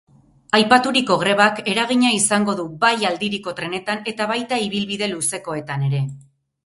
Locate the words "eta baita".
4.13-4.63